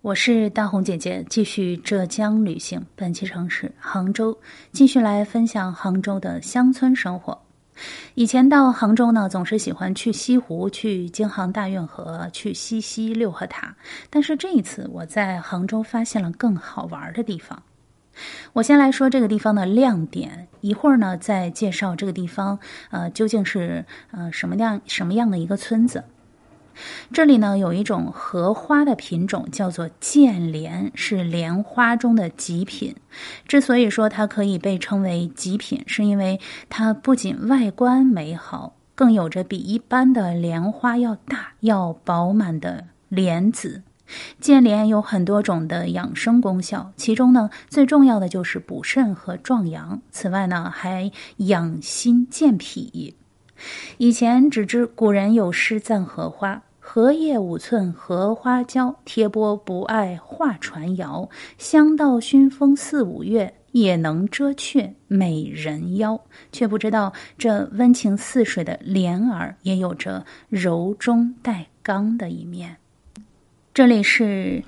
[0.00, 2.86] 我是大红姐姐，继续浙江旅行。
[2.94, 4.38] 本期城市杭州，
[4.70, 7.36] 继续来分享杭州的乡村生活。
[8.14, 13.74] 以前到杭州呢，总是喜欢去西湖、去京杭大运河、去西溪六合塔。
[14.08, 17.60] 但是这一次，我在杭州发现了更好玩的地方。
[18.52, 22.56] 我先来说这个地方的亮点，一会儿呢再介绍这个地方，
[22.90, 26.04] 呃，究竟是呃什么样什么样的一个村子。
[27.12, 32.94] 这里呢有一种荷花的品种，叫做剑莲，是莲花中的极品。
[33.46, 43.82] 之所以说它可以被称为极品，是因为它不仅外观美好，更有着比一般的莲花要大、要饱满的莲子。
[44.40, 50.00] 剑莲有很多种的养生功效，其中呢最重要的就是补肾和壮阳。
[50.10, 53.14] 此外呢还养心健脾。
[53.98, 56.62] 以前只知古人有诗赞荷花。
[56.90, 61.28] 荷叶五寸荷花娇，贴波不碍画船摇。
[61.58, 66.18] 香到熏风四五月，也能遮却美人腰。
[66.50, 72.78] 却不知道这温情似水的莲儿，也有着柔中带刚的一面。
[73.74, 74.64] 这里是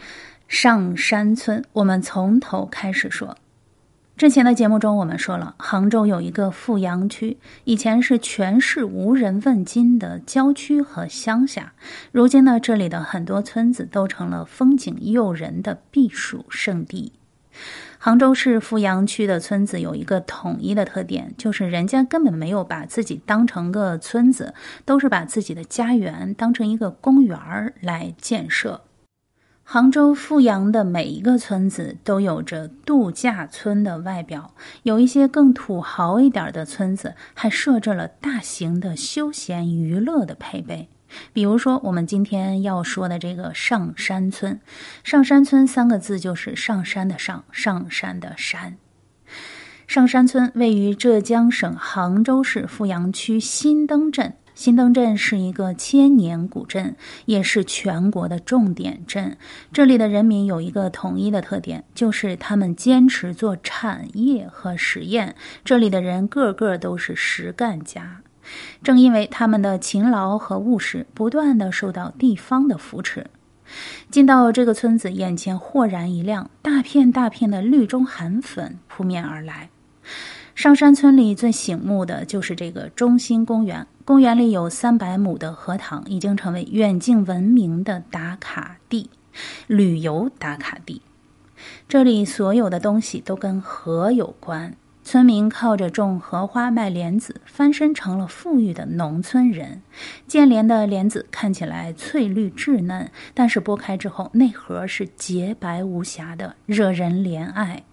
[0.47, 3.35] 上山村，我们从头开始说。
[4.21, 11.73] 之前的节目中，我们说了，杭州有一个富阳区，以前是全市无人问津的郊区和乡下。
[12.13, 17.15] 如今呢，这里的很多村子都成了风景诱人的避暑胜地。
[17.97, 24.53] 杭州市富阳区的村子有一个统一的特点，就是人家根本没有把自己当成个村子，
[24.85, 28.83] 都是把自己的家园当成一个公园儿来建设。
[29.73, 40.89] 杭州富阳的每一个村子都有着度假村的外表，有一些更土豪一点的村子还设置了大型的休闲娱乐的配备。
[41.33, 44.59] 比如说，我们今天要说的这个上山村，
[45.05, 48.77] 上山村三个字就是上山的上，上山的山。
[49.87, 54.35] 上山村位于浙江省杭州市富阳区新登镇。
[54.61, 56.95] 新登镇是一个千年古镇，
[57.25, 59.39] 也是全国的重点镇。
[59.73, 65.35] 这里的人民有一个统一的特点，就是他们坚持做产业和实验。
[65.65, 68.21] 这里的人个个都是实干家。
[68.83, 73.29] 正因为他们的勤劳和务实，不断的受到地方的扶持。
[74.11, 79.71] 进到这个村子，眼前豁然一亮，大片大片的绿中含粉扑面而来。
[80.55, 83.87] 上山村里最醒目的就是这个中心公园。
[84.11, 89.09] 公园里有三百亩的荷塘，已经成为远近闻名的打卡地、
[89.69, 91.01] 旅游打卡地。
[91.87, 94.75] 这里所有的东西都跟荷有关。
[95.05, 99.81] 村民靠着种荷花卖莲子，翻身成了富裕的农村人。
[100.27, 107.85] 建莲的莲子看起来翠绿稚嫩，但是剥开之后，内核是洁白无瑕的，惹人怜爱。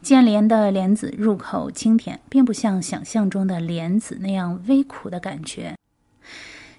[0.00, 5.74] 建莲的莲子入口清甜，并不像想象中的莲子那样微苦的感觉。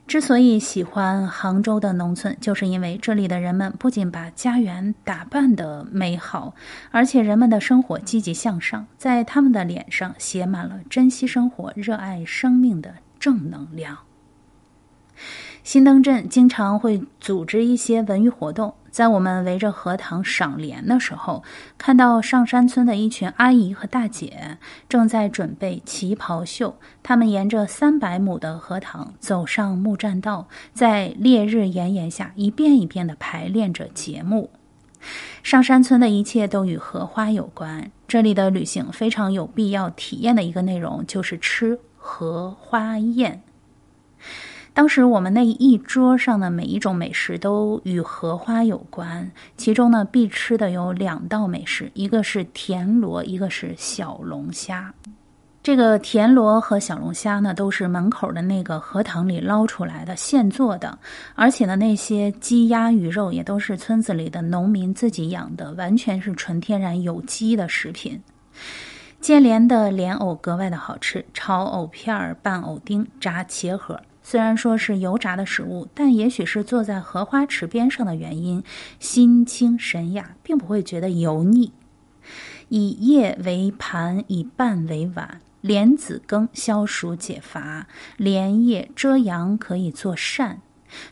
[0.05, 6.53] 之所以喜欢杭州的农村，就是因为这里的人们不仅把家园打扮得美好，
[6.91, 13.99] 而且人们的生活积极向上，在他们的脸上写满了珍惜生活、热爱生命的正能量。
[15.63, 18.75] 新登镇经常会组织一些文娱活动。
[18.93, 21.43] 在我们围着荷塘赏莲的时候，
[21.79, 26.77] 看到上山村的一群阿姨和大姐正在准备旗袍秀。
[27.01, 34.51] 他们沿着三百亩的荷塘走上木栈道，在烈日炎炎下一遍一遍地排练着节目。
[35.41, 37.91] 上山村的一切都与荷花有关。
[38.07, 43.41] 这里的旅行非常有必要体验的一个内容就是吃荷花宴。
[44.73, 54.91] 当时我们那一桌上的每一种美食都与荷花有关，其中呢必吃的有两道美食，一个是田螺，一个是小龙虾。
[55.61, 60.97] 这个田螺和小龙虾呢都是门口的那个荷塘里捞出来的现做的，
[61.35, 68.19] 而且呢那些鸡鸭鱼肉也都是村子里的农民自己养的，完全是纯天然有机的食品。
[69.21, 74.01] 接莲的莲藕格外的好吃，炒藕片儿、拌藕丁、炸茄盒。
[74.23, 78.63] 虽然说是油炸的食物，但也许是坐在荷花池边上的原因，
[78.99, 81.73] 心清神雅，并不会觉得油腻。
[82.69, 87.87] 以叶为盘，以瓣为碗，莲子羹消暑解乏，
[88.17, 90.61] 莲叶遮阳可以做扇。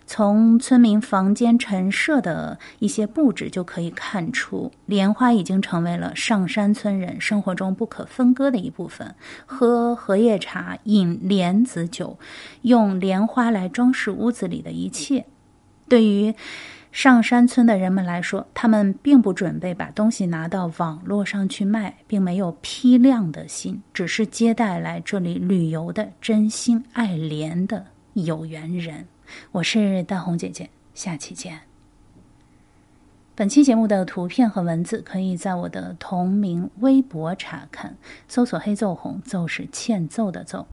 [0.06, 9.16] 从村民房间陈设的一些布置就可以看出，莲花已经成为了上山村人生活中不可分割的一部分。
[9.46, 12.18] 喝荷叶茶、饮莲子酒，
[12.64, 15.26] 用莲花来装饰屋子里的一切，
[15.88, 16.34] 对于
[16.92, 29.08] 上山村的人们来说，他们并不准备把东西拿到网络上去卖，并没有批量的心，只是接待来这里旅游的真心爱莲的有缘人。
[29.54, 31.62] 我是大红姐姐，下期见。
[33.34, 37.96] 本期节目的图片和文字可以在我的同名微博查看，
[38.28, 40.68] 搜索“黑奏红”，奏是欠揍的奏。